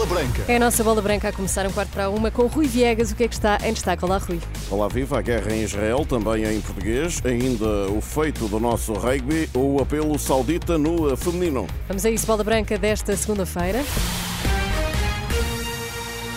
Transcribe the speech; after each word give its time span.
Bola 0.00 0.14
Branca. 0.14 0.44
É 0.48 0.56
a 0.56 0.58
nossa 0.58 0.82
bola 0.82 1.02
branca 1.02 1.28
a 1.28 1.32
começar 1.32 1.66
um 1.66 1.72
quarto 1.72 1.90
para 1.90 2.08
uma 2.08 2.30
com 2.30 2.46
Rui 2.46 2.66
Viegas. 2.66 3.12
O 3.12 3.14
que 3.14 3.24
é 3.24 3.28
que 3.28 3.34
está 3.34 3.58
em 3.62 3.74
destaque? 3.74 4.02
Olá, 4.02 4.16
Rui. 4.16 4.40
Olá, 4.70 4.88
viva 4.88 5.18
a 5.18 5.20
guerra 5.20 5.52
em 5.52 5.62
Israel, 5.62 6.06
também 6.08 6.46
em 6.46 6.58
português. 6.62 7.20
Ainda 7.22 7.90
o 7.90 8.00
feito 8.00 8.48
do 8.48 8.58
nosso 8.58 8.94
rugby 8.94 9.50
ou 9.52 9.74
o 9.74 9.82
apelo 9.82 10.18
saudita 10.18 10.78
no 10.78 11.14
feminino. 11.18 11.66
Vamos 11.86 12.06
a 12.06 12.10
isso, 12.10 12.26
bola 12.26 12.42
branca 12.42 12.78
desta 12.78 13.14
segunda-feira. 13.14 13.84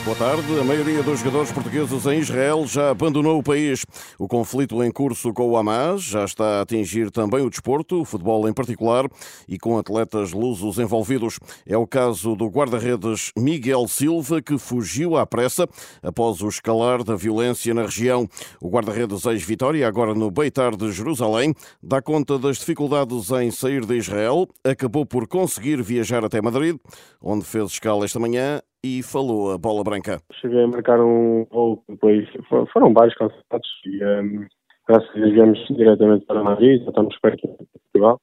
Boa 0.06 0.18
tarde. 0.18 0.60
A 0.60 0.64
maioria 0.66 1.02
dos 1.02 1.20
jogadores 1.20 1.50
portugueses 1.54 2.06
em 2.06 2.20
Israel 2.20 2.68
já 2.68 2.90
abandonou 2.90 3.40
o 3.40 3.44
país. 3.44 3.86
O 4.20 4.28
conflito 4.28 4.84
em 4.84 4.92
curso 4.92 5.32
com 5.32 5.50
o 5.50 5.56
Hamas 5.56 6.02
já 6.02 6.26
está 6.26 6.58
a 6.58 6.62
atingir 6.62 7.10
também 7.10 7.40
o 7.40 7.50
desporto, 7.50 8.02
o 8.02 8.06
futebol 8.06 8.46
em 8.50 8.54
particular, 8.54 9.08
e 9.48 9.58
com 9.58 9.78
atletas 9.78 10.34
lusos 10.34 10.78
envolvidos. 10.78 11.40
É 11.66 11.78
o 11.78 11.88
caso 11.88 12.36
do 12.36 12.48
guarda-redes 12.48 13.32
Miguel 13.38 13.88
Silva, 13.88 14.42
que 14.42 14.58
fugiu 14.58 15.16
à 15.16 15.26
pressa 15.26 15.70
após 16.02 16.42
o 16.42 16.50
escalar 16.50 17.02
da 17.02 17.16
violência 17.16 17.74
na 17.74 17.84
região. 17.84 18.28
O 18.60 18.70
guarda-redes 18.70 19.26
ex-Vitória, 19.26 19.88
agora 19.88 20.14
no 20.14 20.30
Beitar 20.30 20.76
de 20.76 20.92
Jerusalém, 20.92 21.56
dá 21.82 22.02
conta 22.02 22.38
das 22.38 22.58
dificuldades 22.58 23.32
em 23.32 23.50
sair 23.52 23.86
de 23.86 23.96
Israel, 23.96 24.50
acabou 24.66 25.06
por 25.06 25.30
conseguir 25.30 25.82
viajar 25.82 26.26
até 26.26 26.42
Madrid, 26.42 26.76
onde 27.22 27.46
fez 27.46 27.72
escala 27.72 28.04
esta 28.04 28.20
manhã 28.20 28.62
e 28.84 29.02
falou 29.02 29.54
a 29.54 29.58
bola 29.58 29.84
branca. 29.84 30.20
Cheguei 30.42 30.64
a 30.64 30.68
marcar 30.68 31.00
um 31.00 31.46
voo, 31.50 31.84
depois 31.88 32.28
foram 32.74 32.94
vários 32.94 33.16
cansados 33.16 33.70
e 33.86 34.04
um, 34.04 34.46
graças 34.88 35.10
a 35.10 35.14
Deus 35.14 35.32
viemos 35.32 35.68
diretamente 35.70 36.26
para 36.26 36.44
Madrid, 36.44 36.82
já 36.82 36.90
estamos 36.90 37.18
perto 37.20 37.48
do 37.48 37.68
festival. 37.80 38.20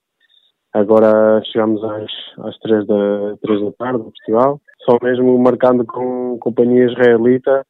Agora 0.72 1.42
chegamos 1.46 1.82
às, 1.82 2.10
às 2.46 2.58
3 2.58 2.86
da, 2.86 3.36
3 3.42 3.60
da 3.62 3.72
tarde 3.72 4.04
do 4.04 4.10
festival, 4.10 4.60
só 4.84 4.98
mesmo 5.02 5.36
marcando 5.38 5.84
com 5.84 6.38
companhia 6.38 6.84
israelita 6.84 7.66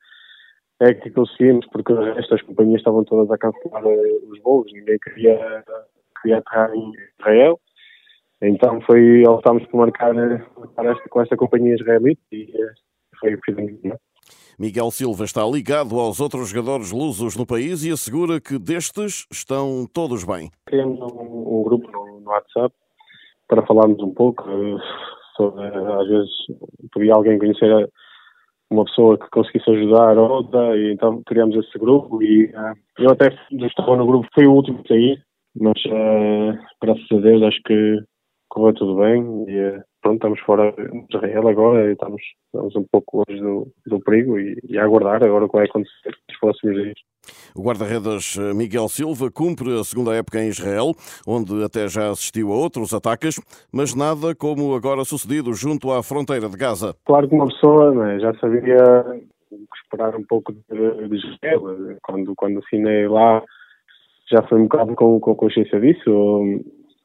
é 0.81 0.95
que 0.95 1.11
conseguimos, 1.11 1.67
porque 1.71 1.93
estas 2.17 2.43
companhias 2.43 2.81
estavam 2.81 3.05
todas 3.05 3.31
a 3.31 3.39
cancelar 3.39 3.85
eh, 3.85 4.19
os 4.29 4.41
voos, 4.43 4.73
ninguém 4.73 4.99
queria, 4.99 5.63
queria 6.21 6.39
aterrar 6.39 6.75
em 6.75 6.93
Israel. 7.19 7.61
Então 8.43 8.81
foi, 8.83 9.23
optámos 9.27 9.67
por 9.67 9.79
marcar, 9.79 10.15
marcar 10.15 10.87
esta, 10.87 11.09
com 11.09 11.21
esta 11.21 11.37
companhia 11.37 11.75
israelita 11.75 12.23
e 12.33 12.51
eh, 12.55 12.73
foi 13.19 13.35
o 13.35 13.41
que 13.41 13.53
fizemos. 13.53 13.85
É? 13.85 13.97
Miguel 14.59 14.91
Silva 14.91 15.25
está 15.25 15.45
ligado 15.45 15.99
aos 15.99 16.21
outros 16.21 16.49
jogadores 16.49 16.91
lusos 16.91 17.37
no 17.37 17.47
país 17.47 17.85
e 17.85 17.91
assegura 17.91 18.41
que 18.41 18.59
destes 18.59 19.27
estão 19.31 19.87
todos 19.93 20.25
bem. 20.25 20.51
Criamos 20.67 21.01
um, 21.01 21.61
um 21.61 21.63
grupo 21.63 21.91
no, 21.91 22.21
no, 22.21 22.31
WhatsApp 22.31 22.75
para 23.49 23.67
falarmos 23.67 24.03
um 24.03 24.15
pouco 24.15 24.49
eh, 24.49 24.77
sobre, 25.37 25.67
às 25.67 26.09
vezes, 26.09 26.31
podia 26.93 27.15
alguém 27.15 27.39
conhecer 27.39 27.91
uma 28.71 28.85
pessoa 28.85 29.19
que 29.19 29.29
conseguisse 29.31 29.69
ajudar 29.69 30.17
a 30.17 30.23
outra, 30.23 30.77
e 30.77 30.93
então 30.93 31.23
criamos 31.27 31.57
esse 31.57 31.77
grupo 31.79 32.23
e 32.23 32.45
uh, 32.47 32.75
eu 32.99 33.11
até 33.11 33.37
estava 33.51 33.97
no 33.97 34.07
grupo, 34.07 34.29
fui 34.33 34.47
o 34.47 34.53
último 34.53 34.81
a 34.85 34.89
sair, 34.89 35.21
mas 35.61 35.77
uh, 35.87 36.57
graças 36.81 37.07
a 37.11 37.17
Deus 37.17 37.43
acho 37.43 37.61
que 37.67 37.99
correu 38.51 38.75
tudo 38.75 38.97
bem 38.97 39.45
e 39.49 39.57
eh, 39.57 39.83
pronto, 40.03 40.17
estamos 40.17 40.41
fora 40.41 40.73
de 40.73 41.17
Israel 41.17 41.49
agora 41.49 41.89
e 41.89 41.93
estamos, 41.93 42.21
estamos 42.47 42.77
um 42.77 42.85
pouco 42.91 43.23
longe 43.29 43.41
do, 43.41 43.69
do 43.87 44.01
perigo 44.01 44.39
e, 44.39 44.59
e, 44.69 44.77
a 44.77 44.85
aguardar 44.85 45.23
agora 45.25 45.45
o 45.45 45.49
que 45.49 45.57
vai 45.57 45.67
acontecer 45.67 46.11
nos 46.29 46.39
próximos 46.39 46.83
dias. 46.83 46.95
O 47.55 47.63
guarda-redes 47.63 48.37
eh, 48.37 48.53
Miguel 48.53 48.89
Silva 48.89 49.31
cumpre 49.31 49.79
a 49.79 49.85
segunda 49.85 50.15
época 50.15 50.43
em 50.43 50.49
Israel, 50.49 50.93
onde 51.27 51.63
até 51.63 51.89
já 51.89 52.11
assistiu 52.11 52.53
a 52.53 52.57
outros 52.57 52.93
ataques, 52.93 53.41
mas 53.73 53.95
nada 53.95 54.35
como 54.35 54.75
agora 54.75 55.05
sucedido 55.05 55.55
junto 55.55 55.93
à 55.93 56.03
fronteira 56.03 56.49
de 56.49 56.57
Gaza. 56.57 56.95
Claro 57.07 57.29
que 57.29 57.35
uma 57.35 57.47
pessoa 57.47 57.95
né, 57.95 58.19
já 58.19 58.35
sabia 58.35 59.23
esperar 59.85 60.17
um 60.17 60.25
pouco 60.25 60.53
de, 60.53 61.09
de 61.09 61.17
Israel. 61.17 61.99
Quando, 62.03 62.35
quando 62.35 62.59
assinei 62.59 63.07
lá, 63.07 63.43
já 64.31 64.43
foi 64.49 64.59
um 64.59 64.65
bocado 64.65 64.95
com, 64.97 65.21
com 65.21 65.35
consciência 65.37 65.81
disso 65.81 66.61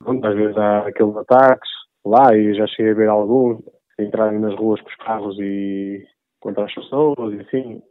pronto, 0.05 0.25
às 0.25 0.35
vezes 0.35 0.57
há 0.57 0.87
aqueles 0.87 1.17
ataques 1.17 1.69
lá 2.05 2.35
e 2.35 2.53
já 2.53 2.67
cheguei 2.67 2.91
a 2.91 2.95
ver 2.95 3.09
alguns 3.09 3.61
entrarem 3.99 4.39
nas 4.39 4.55
ruas 4.55 4.79
com 4.81 4.89
os 4.89 4.95
carros 4.95 5.37
e 5.39 6.05
contra 6.39 6.65
as 6.65 6.73
pessoas 6.73 7.33
e 7.33 7.41
assim. 7.41 7.81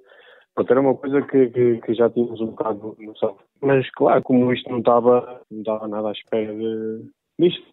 Pronto, 0.54 0.70
era 0.70 0.80
uma 0.80 0.94
coisa 0.94 1.20
que, 1.22 1.48
que, 1.48 1.80
que 1.80 1.94
já 1.94 2.08
tínhamos 2.08 2.40
um 2.40 2.46
bocado 2.46 2.96
noção. 3.00 3.36
Mas 3.60 3.90
claro, 3.90 4.22
como 4.22 4.52
isto 4.52 4.70
não 4.70 4.78
estava, 4.78 5.42
não 5.50 5.60
estava 5.60 5.88
nada 5.88 6.08
à 6.08 6.12
espera 6.12 6.54
de, 6.54 7.10
disto. 7.40 7.64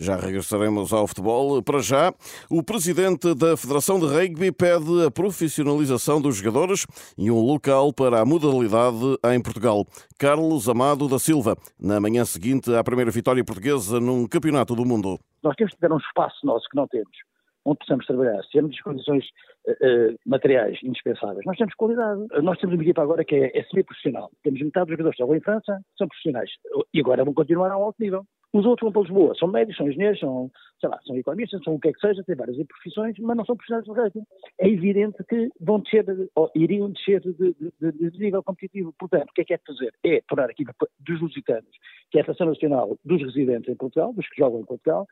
Já 0.00 0.16
regressaremos 0.16 0.94
ao 0.94 1.06
futebol. 1.06 1.62
Para 1.62 1.80
já, 1.80 2.10
o 2.48 2.62
presidente 2.62 3.34
da 3.34 3.54
Federação 3.54 4.00
de 4.00 4.06
Rugby 4.06 4.50
pede 4.50 5.04
a 5.04 5.10
profissionalização 5.10 6.22
dos 6.22 6.36
jogadores 6.36 6.86
e 7.18 7.30
um 7.30 7.38
local 7.38 7.92
para 7.92 8.18
a 8.18 8.24
modalidade 8.24 9.18
em 9.30 9.42
Portugal. 9.42 9.84
Carlos 10.18 10.70
Amado 10.70 11.06
da 11.06 11.18
Silva, 11.18 11.54
na 11.78 12.00
manhã 12.00 12.24
seguinte 12.24 12.74
à 12.74 12.82
primeira 12.82 13.10
vitória 13.10 13.44
portuguesa 13.44 14.00
num 14.00 14.26
campeonato 14.26 14.74
do 14.74 14.86
mundo. 14.86 15.20
Nós 15.42 15.54
temos 15.54 15.74
que 15.74 15.80
ter 15.80 15.92
um 15.92 15.98
espaço 15.98 16.46
nosso 16.46 16.66
que 16.70 16.76
não 16.76 16.88
temos, 16.88 17.18
onde 17.64 17.78
possamos 17.78 18.06
trabalhar. 18.06 18.42
Se 18.44 18.52
temos 18.52 18.74
as 18.74 18.82
condições 18.82 19.24
uh, 19.68 20.16
materiais 20.26 20.78
indispensáveis, 20.82 21.44
nós 21.44 21.56
temos 21.56 21.74
qualidade. 21.74 22.20
Nós 22.42 22.58
temos 22.58 22.74
uma 22.74 22.82
equipa 22.82 23.02
agora 23.02 23.24
que 23.24 23.34
é, 23.34 23.58
é 23.58 23.64
semi-profissional. 23.64 24.30
Temos 24.42 24.60
metade 24.60 24.86
dos 24.86 24.92
jogadores 24.92 25.16
que 25.16 25.22
jogam 25.22 25.36
em 25.36 25.40
França, 25.40 25.80
são 25.96 26.08
profissionais. 26.08 26.50
E 26.94 27.00
agora 27.00 27.24
vão 27.24 27.34
continuar 27.34 27.70
a 27.70 27.78
um 27.78 27.84
alto 27.84 28.02
nível. 28.02 28.24
Os 28.52 28.66
outros 28.66 28.84
vão 28.84 28.92
para 28.92 29.02
Lisboa, 29.02 29.34
são 29.38 29.46
médicos, 29.46 29.76
são 29.76 29.88
engenheiros, 29.88 30.18
são, 30.18 30.50
sei 30.80 30.88
lá, 30.88 30.98
são 31.06 31.16
economistas, 31.16 31.62
são 31.62 31.74
o 31.74 31.80
que 31.80 31.88
é 31.88 31.92
que 31.92 32.00
seja, 32.00 32.24
têm 32.24 32.34
várias 32.34 32.56
profissões, 32.66 33.16
mas 33.20 33.36
não 33.36 33.44
são 33.44 33.56
profissionais 33.56 33.84
de 33.84 33.92
rating. 33.92 34.24
É 34.58 34.68
evidente 34.68 35.22
que 35.28 35.50
vão 35.60 35.78
descer, 35.78 36.04
ou 36.34 36.50
iriam 36.56 36.90
descer 36.90 37.20
de, 37.20 37.32
de, 37.32 37.54
de, 37.80 38.10
de, 38.10 38.18
nível 38.18 38.42
competitivo. 38.42 38.92
Portanto, 38.98 39.30
o 39.30 39.32
que 39.32 39.42
é 39.42 39.44
que 39.44 39.54
é 39.54 39.58
fazer? 39.64 39.94
É 40.04 40.20
tornar 40.22 40.48
a 40.48 40.52
equipa 40.52 40.74
dos 40.98 41.20
lusitanos, 41.20 41.70
que 42.10 42.18
é 42.18 42.22
a 42.22 42.24
Federação 42.24 42.48
Nacional 42.48 42.98
dos 43.04 43.22
residentes 43.22 43.68
em 43.68 43.76
Portugal, 43.76 44.12
dos 44.12 44.28
que 44.28 44.38
jogam 44.38 44.60
em 44.60 44.64
Portugal, 44.64 45.06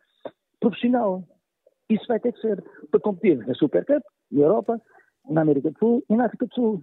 profissional. 0.58 1.22
Isso 1.88 2.04
vai 2.06 2.20
ter 2.20 2.32
que 2.32 2.40
ser 2.40 2.62
para 2.90 3.00
competir 3.00 3.38
na 3.46 3.54
Supercup, 3.54 4.02
na 4.30 4.42
Europa, 4.42 4.80
na 5.28 5.42
América 5.42 5.70
do 5.70 5.78
Sul 5.78 6.04
e 6.08 6.16
na 6.16 6.26
África 6.26 6.46
do 6.46 6.54
Sul. 6.54 6.82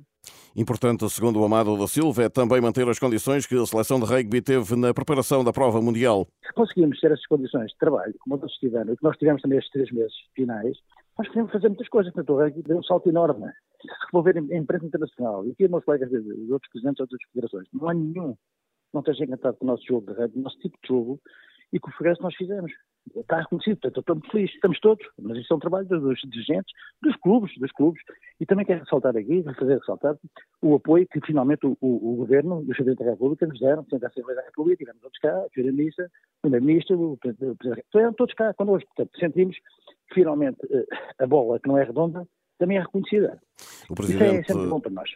Importante, 0.55 1.07
segundo 1.09 1.39
o 1.39 1.45
Amado 1.45 1.77
da 1.77 1.87
Silva, 1.87 2.23
é 2.23 2.29
também 2.29 2.61
manter 2.61 2.87
as 2.87 2.97
condições 2.97 3.45
que 3.45 3.55
a 3.55 3.65
seleção 3.65 3.99
de 3.99 4.05
rugby 4.05 4.41
teve 4.41 4.75
na 4.75 4.93
preparação 4.93 5.43
da 5.43 5.53
prova 5.53 5.81
mundial. 5.81 6.25
Se 6.45 6.53
conseguimos 6.53 6.99
ter 6.99 7.11
essas 7.11 7.25
condições 7.27 7.71
de 7.71 7.77
trabalho, 7.77 8.13
como 8.19 8.35
outros 8.35 8.53
tiveram, 8.53 8.93
e 8.93 8.97
que 8.97 9.03
nós 9.03 9.17
tivemos 9.17 9.41
também 9.41 9.59
estes 9.59 9.71
três 9.71 9.91
meses 9.91 10.13
finais, 10.33 10.77
nós 11.17 11.27
podemos 11.27 11.51
fazer 11.51 11.67
muitas 11.67 11.89
coisas. 11.89 12.11
Portanto, 12.13 12.33
o 12.33 12.39
rugby 12.39 12.63
deu 12.63 12.77
um 12.77 12.83
salto 12.83 13.09
enorme. 13.09 13.51
Se 13.81 14.11
for 14.11 14.23
ver 14.23 14.37
em 14.37 14.57
imprensa 14.57 14.85
internacional, 14.85 15.45
e 15.45 15.51
aqui 15.51 15.67
meus 15.67 15.83
colegas 15.83 16.09
dos 16.09 16.49
outros 16.49 16.71
presidentes 16.71 16.95
de 16.95 17.01
outras 17.03 17.21
federações, 17.31 17.67
não 17.73 17.89
há 17.89 17.93
nenhum 17.93 18.35
não 18.95 19.01
esteja 19.01 19.25
encantado 19.25 19.57
com 19.57 19.65
o 19.65 19.67
nosso 19.67 19.85
jogo 19.85 20.13
de 20.13 20.19
rugby, 20.19 20.39
o 20.39 20.43
nosso 20.43 20.57
tipo 20.59 20.77
de 20.81 20.87
jogo, 20.87 21.19
e 21.73 21.79
com 21.79 21.89
o 21.89 21.93
progresso 21.93 22.19
que 22.19 22.23
nós 22.23 22.35
fizemos 22.35 22.71
está 23.15 23.39
reconhecido, 23.39 23.77
portanto, 23.77 23.99
estou 23.99 24.15
muito 24.15 24.31
feliz, 24.31 24.51
estamos 24.51 24.79
todos, 24.79 25.05
mas 25.19 25.37
isto 25.37 25.53
é 25.53 25.57
um 25.57 25.59
trabalho 25.59 25.87
dos 25.87 26.19
dirigentes, 26.25 26.73
dos 27.01 27.15
clubes, 27.17 27.57
dos 27.57 27.71
clubes, 27.71 28.01
e 28.39 28.45
também 28.45 28.65
quero 28.65 28.81
ressaltar 28.81 29.15
aqui, 29.15 29.43
fazer 29.57 29.77
ressaltar 29.77 30.17
o 30.61 30.75
apoio 30.75 31.07
que 31.07 31.19
finalmente 31.25 31.65
o, 31.65 31.77
o, 31.81 32.13
o 32.13 32.15
Governo 32.17 32.61
e 32.61 32.71
o 32.71 32.75
Presidente 32.75 33.03
da 33.03 33.11
República 33.11 33.47
nos 33.47 33.59
deram, 33.59 33.85
sendo 33.89 34.03
a 34.03 34.07
Assembleia 34.07 34.39
da 34.39 34.45
República, 34.45 34.77
tivemos 34.77 35.01
todos 35.01 35.17
cá, 35.19 35.37
a 35.37 35.49
Primeira-Ministra, 35.49 36.05
o 36.05 36.41
Primeiro-Ministro, 36.41 37.11
o 37.11 37.17
Presidente 37.17 37.69
da 37.69 37.75
República, 37.75 38.13
todos 38.17 38.35
cá 38.35 38.53
connosco, 38.53 38.89
portanto, 38.95 39.19
sentimos 39.19 39.55
que 40.07 40.15
finalmente 40.15 40.57
eh, 40.71 40.85
a 41.19 41.27
bola, 41.27 41.59
que 41.59 41.67
não 41.67 41.77
é 41.77 41.83
redonda, 41.83 42.27
também 42.57 42.77
é 42.77 42.81
reconhecida. 42.81 43.39
O 43.89 43.95
Presidente... 43.95 44.41
Isso 44.41 44.51
é 44.51 44.53
sempre 44.53 44.67
bom 44.67 44.79
para 44.79 44.91
nós 44.91 45.09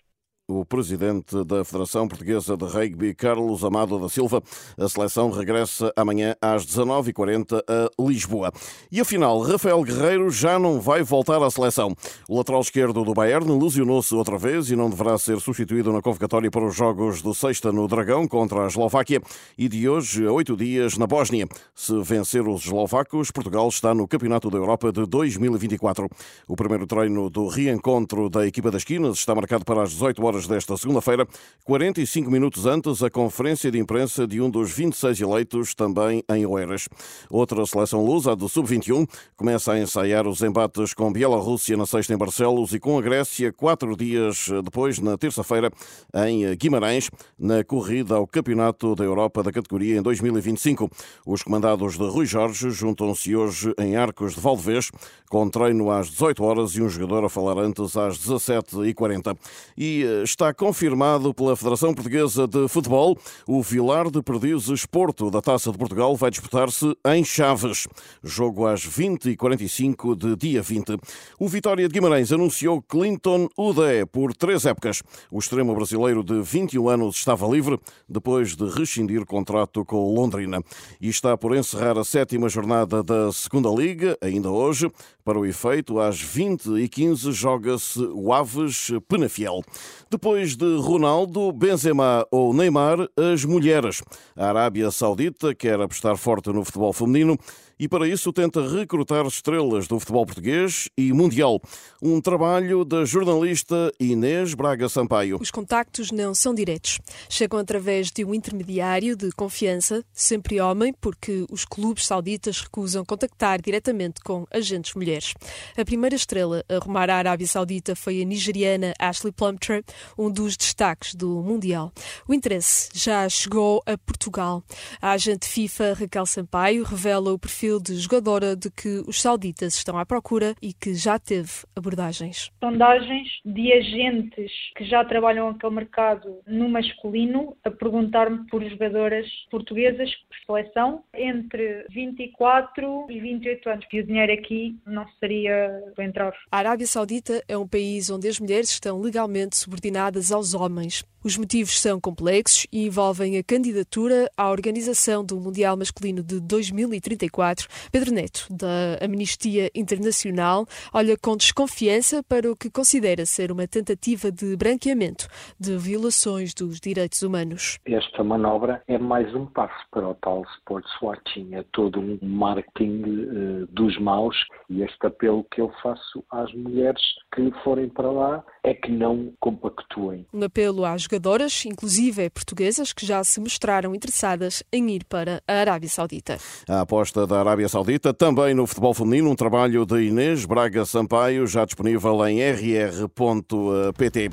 o 0.50 0.66
presidente 0.66 1.44
da 1.46 1.64
Federação 1.64 2.08
Portuguesa 2.08 2.58
de 2.58 2.66
Rugby, 2.66 3.14
Carlos 3.14 3.64
Amado 3.64 4.00
da 4.00 4.10
Silva. 4.10 4.42
A 4.78 4.90
seleção 4.90 5.30
regressa 5.30 5.94
amanhã 5.96 6.36
às 6.42 6.66
19h40 6.66 7.62
a 7.68 7.90
Lisboa. 8.02 8.52
E 8.92 9.00
afinal, 9.00 9.40
Rafael 9.42 9.84
Guerreiro 9.84 10.32
já 10.32 10.58
não 10.58 10.82
vai 10.82 11.04
voltar 11.04 11.42
à 11.44 11.52
seleção. 11.52 11.96
O 12.28 12.36
lateral 12.36 12.62
esquerdo 12.62 13.04
do 13.04 13.14
Bayern 13.14 13.60
lesionou-se 13.62 14.16
outra 14.16 14.40
vez 14.40 14.72
e 14.72 14.76
não 14.76 14.90
deverá 14.90 15.18
ser 15.20 15.40
substituído 15.40 15.94
na 15.94 16.02
convocatória 16.02 16.50
para 16.50 16.66
os 16.66 16.76
jogos 16.76 17.22
do 17.22 17.34
Sexta 17.34 17.72
no 17.72 17.88
Dragão 17.88 18.28
contra 18.28 18.64
a 18.64 18.68
Eslováquia 18.68 19.22
e 19.56 19.70
de 19.70 19.88
hoje 19.88 20.26
a 20.26 20.32
oito 20.32 20.58
dias 20.58 20.98
na 20.98 21.06
Bósnia. 21.06 21.48
Se 21.76 21.94
vencer 22.02 22.48
os 22.48 22.66
eslovacos, 22.66 23.30
Portugal 23.30 23.68
está 23.68 23.94
no 23.94 24.08
Campeonato 24.08 24.50
da 24.50 24.58
Europa 24.58 24.92
de 24.92 25.06
2024. 25.06 26.10
O 26.48 26.56
primeiro 26.56 26.88
treino 26.88 27.30
do 27.30 27.48
reencontro 27.48 28.32
da 28.32 28.48
equipa 28.48 28.72
das 28.72 28.84
Quinas 28.84 29.20
está 29.20 29.36
marcado 29.36 29.64
para 29.64 29.84
as 29.84 29.92
18 29.92 30.26
horas 30.26 30.39
horas 30.40 30.48
desta 30.48 30.78
segunda-feira, 30.78 31.28
45 31.66 32.32
minutos 32.32 32.66
antes, 32.66 33.04
a 33.04 33.10
conferência 33.10 33.70
de 33.70 33.78
imprensa 33.78 34.26
de 34.26 34.40
um 34.42 34.50
dos 34.50 34.72
26 34.72 35.20
eleitos, 35.22 35.74
também 35.74 36.24
em 36.30 36.46
Oeiras. 36.46 36.88
Outra 37.30 37.66
seleção 37.66 38.06
lusa, 38.06 38.32
a 38.32 38.36
do 38.36 38.48
Sub-21, 38.48 39.08
começa 39.36 39.74
a 39.74 39.80
ensaiar 39.80 40.28
os 40.28 40.42
embates 40.42 40.94
com 40.94 41.12
Bielorrússia 41.12 41.76
na 41.76 41.86
sexta 41.86 42.14
em 42.14 42.18
Barcelos 42.18 42.74
e 42.74 42.80
com 42.80 42.98
a 42.98 43.02
Grécia 43.02 43.52
quatro 43.52 43.96
dias 43.96 44.48
depois, 44.64 45.00
na 45.00 45.18
terça-feira, 45.18 45.72
em 46.14 46.56
Guimarães, 46.56 47.10
na 47.38 47.64
corrida 47.64 48.16
ao 48.16 48.28
Campeonato 48.28 48.96
da 48.96 49.04
Europa 49.04 49.44
da 49.44 49.52
categoria 49.52 49.98
em 49.98 50.02
2025. 50.02 50.90
Os 51.26 51.44
comandados 51.44 51.98
de 51.98 52.08
Rui 52.08 52.26
Jorge 52.26 52.70
juntam-se 52.72 53.36
hoje 53.36 53.74
em 53.78 53.96
Arcos 53.96 54.36
de 54.36 54.42
Valdevez, 54.42 54.92
com 55.30 55.50
treino 55.50 55.92
às 55.92 56.10
18 56.10 56.44
horas 56.44 56.72
e 56.72 56.82
um 56.82 56.90
jogador 56.90 57.26
a 57.26 57.30
falar 57.30 57.58
antes 57.58 57.98
às 57.98 58.18
17h40. 58.18 59.38
E 59.78 60.04
está 60.30 60.54
confirmado 60.54 61.34
pela 61.34 61.56
Federação 61.56 61.94
Portuguesa 61.94 62.48
de 62.48 62.68
Futebol 62.68 63.18
o 63.48 63.62
Vilar 63.64 64.12
de 64.12 64.22
Perdizes 64.22 64.86
Porto 64.86 65.32
da 65.32 65.42
Taça 65.42 65.72
de 65.72 65.78
Portugal 65.78 66.16
vai 66.16 66.30
disputar-se 66.30 66.96
em 67.08 67.24
Chaves. 67.24 67.88
Jogo 68.24 68.68
às 68.68 68.86
20h45 68.86 70.16
de 70.16 70.36
dia 70.36 70.62
20. 70.62 70.98
O 71.40 71.48
Vitória 71.48 71.88
de 71.88 71.94
Guimarães 71.94 72.32
anunciou 72.32 72.82
Clinton 72.82 73.50
Udé 73.58 74.06
por 74.06 74.34
três 74.36 74.66
épocas. 74.66 75.02
O 75.32 75.40
extremo 75.40 75.74
brasileiro 75.74 76.24
de 76.24 76.42
21 76.42 76.90
anos 76.90 77.16
estava 77.16 77.48
livre 77.48 77.80
depois 78.08 78.56
de 78.56 78.70
rescindir 78.70 79.26
contrato 79.26 79.84
com 79.84 80.14
Londrina. 80.14 80.62
E 81.02 81.10
está 81.10 81.36
por 81.36 81.56
encerrar 81.56 81.98
a 81.98 82.04
sétima 82.04 82.50
jornada 82.50 83.02
da 83.02 83.32
Segunda 83.32 83.70
Liga, 83.70 84.18
ainda 84.22 84.52
hoje. 84.52 84.92
Para 85.24 85.38
o 85.38 85.46
efeito, 85.46 86.00
às 86.00 86.18
20h15 86.18 87.32
joga-se 87.32 88.00
o 88.00 88.34
Aves 88.34 88.92
Penafiel. 89.08 89.62
Depois 90.10 90.19
de 90.58 90.78
Ronaldo, 90.78 91.52
Benzema 91.52 92.26
ou 92.30 92.54
Neymar, 92.54 93.08
as 93.16 93.46
mulheres. 93.46 94.02
A 94.36 94.50
Arábia 94.50 94.92
Saudita 94.92 95.56
quer 95.56 95.80
apostar 95.80 96.18
forte 96.18 96.50
no 96.50 96.66
futebol 96.66 96.92
feminino 96.92 97.38
e 97.80 97.88
para 97.88 98.06
isso 98.08 98.34
tenta 98.34 98.68
recrutar 98.68 99.26
estrelas 99.26 99.88
do 99.88 99.98
futebol 100.00 100.26
português 100.26 100.90
e 100.98 101.14
mundial. 101.14 101.62
Um 102.02 102.20
trabalho 102.20 102.84
da 102.84 103.06
jornalista 103.06 103.92
Inês 103.98 104.54
Braga 104.54 104.90
Sampaio. 104.90 105.38
Os 105.40 105.50
contactos 105.50 106.12
não 106.12 106.36
são 106.36 106.54
diretos. 106.54 107.00
Chegam 107.30 107.58
através 107.58 108.12
de 108.12 108.26
um 108.26 108.34
intermediário 108.34 109.16
de 109.16 109.32
confiança, 109.32 110.04
sempre 110.12 110.60
homem, 110.60 110.94
porque 111.00 111.46
os 111.50 111.64
clubes 111.64 112.06
sauditas 112.06 112.60
recusam 112.60 113.06
contactar 113.06 113.62
diretamente 113.62 114.20
com 114.22 114.46
agentes 114.52 114.94
mulheres. 114.94 115.34
A 115.78 115.86
primeira 115.86 116.16
estrela 116.16 116.66
a 116.68 116.80
rumar 116.80 117.10
à 117.10 117.16
Arábia 117.16 117.48
Saudita 117.48 117.96
foi 117.96 118.22
a 118.22 118.26
nigeriana 118.26 118.94
Ashley 119.00 119.32
Plumtree, 119.32 119.86
um 120.18 120.30
dos 120.30 120.58
destaques 120.58 121.16
do 121.16 121.42
Mundial. 121.42 121.94
O 122.28 122.34
interesse 122.34 122.90
já 122.94 123.30
chegou 123.30 123.82
a 123.86 123.98
Portugal. 123.98 124.62
A 125.02 125.12
agente 125.12 125.48
FIFA 125.48 125.94
Raquel 125.94 126.26
Sampaio 126.26 126.84
revela 126.84 127.32
o 127.32 127.40
perfil 127.40 127.69
perfil 127.70 127.80
de 127.80 127.96
jogadora 127.96 128.56
de 128.56 128.72
que 128.72 129.04
os 129.08 129.22
sauditas 129.22 129.76
estão 129.76 129.98
à 129.98 130.06
procura 130.06 130.56
e 130.62 130.74
que 130.74 130.96
já 130.96 131.20
teve 131.20 131.50
abordagens. 131.76 132.50
Sondagens 132.64 133.28
de 133.46 133.72
agentes 133.74 134.52
que 134.76 134.86
já 134.86 135.06
trabalham 135.06 135.50
aquele 135.50 135.76
mercado 135.76 136.40
no 136.48 136.68
masculino 136.70 137.56
a 137.64 137.70
perguntar-me 137.70 138.48
por 138.48 138.64
jogadoras 138.68 139.28
portuguesas 139.52 140.10
por 140.48 140.64
seleção 140.64 141.04
entre 141.14 141.86
24 141.92 143.08
e 143.10 143.20
28 143.20 143.70
anos. 143.70 143.86
E 143.92 144.00
o 144.00 144.06
dinheiro 144.06 144.34
aqui 144.34 144.76
não 144.86 145.06
seria 145.20 145.84
para 145.96 146.06
entrar. 146.06 146.34
A 146.52 146.58
Arábia 146.58 146.88
Saudita 146.88 147.44
é 147.48 147.58
um 147.58 147.68
país 147.68 148.10
onde 148.10 148.28
as 148.28 148.40
mulheres 148.40 148.70
estão 148.70 149.00
legalmente 149.00 149.58
subordinadas 149.58 150.32
aos 150.32 150.54
homens. 150.54 151.04
Os 151.22 151.38
motivos 151.38 151.78
são 151.82 152.00
complexos 152.00 152.66
e 152.72 152.86
envolvem 152.86 153.38
a 153.38 153.44
candidatura 153.44 154.32
à 154.38 154.50
organização 154.50 155.24
do 155.24 155.38
Mundial 155.38 155.76
Masculino 155.76 156.24
de 156.24 156.40
2034. 156.40 157.68
Pedro 157.92 158.14
Neto, 158.14 158.48
da 158.50 158.98
Amnistia 159.04 159.70
Internacional, 159.76 160.66
olha 160.94 161.18
com 161.18 161.36
desconfiança 161.36 162.24
para 162.24 162.50
o 162.50 162.56
que 162.56 162.70
considera 162.70 163.26
ser 163.26 163.52
uma 163.52 163.68
tentativa 163.68 164.32
de 164.32 164.56
branqueamento 164.56 165.28
de 165.60 165.76
violações 165.78 166.54
dos 166.54 166.80
direitos 166.80 167.22
humanos. 167.22 167.80
Esta 167.86 168.24
manobra 168.24 168.82
é 168.88 168.98
mais 168.98 169.36
um 169.36 169.46
passo 169.46 169.86
para 169.92 170.08
o 170.08 170.16
tal 170.16 170.44
sports 170.60 170.90
watching, 171.02 171.54
é 171.54 171.66
todo 171.74 172.00
um 172.00 172.18
marketing 172.22 173.04
uh, 173.04 173.68
dos 173.74 174.00
maus 174.00 174.38
e 174.70 174.84
este 174.84 175.06
apelo 175.06 175.46
que 175.52 175.60
eu 175.60 175.70
faço 175.84 176.24
às 176.32 176.54
mulheres 176.54 177.02
que 177.36 177.52
forem 177.62 177.90
para 177.90 178.10
lá 178.10 178.46
é 178.64 178.74
que 178.74 178.90
não 178.90 179.34
compactuem. 179.42 180.26
Um 180.34 180.44
apelo 180.46 180.86
às 180.86 181.09
jogadoras, 181.10 181.66
inclusive 181.66 182.30
portuguesas, 182.30 182.94
que 182.94 183.04
já 183.04 183.24
se 183.24 183.40
mostraram 183.40 183.96
interessadas 183.96 184.62
em 184.72 184.92
ir 184.92 185.04
para 185.06 185.42
a 185.48 185.54
Arábia 185.54 185.90
Saudita. 185.90 186.38
A 186.68 186.82
aposta 186.82 187.26
da 187.26 187.40
Arábia 187.40 187.68
Saudita 187.68 188.14
também 188.14 188.54
no 188.54 188.68
futebol 188.68 188.94
feminino, 188.94 189.32
um 189.32 189.36
trabalho 189.36 189.86
de 189.88 190.04
Inês 190.04 190.46
Braga 190.46 190.86
Sampaio, 190.86 191.48
já 191.48 191.66
disponível 191.66 192.26
em 192.28 192.40
rr.pt. 192.40 194.30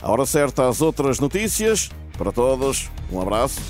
A 0.00 0.12
hora 0.12 0.24
certa 0.24 0.68
às 0.68 0.80
outras 0.80 1.18
notícias. 1.18 1.90
Para 2.16 2.30
todos, 2.30 2.88
um 3.10 3.20
abraço. 3.20 3.60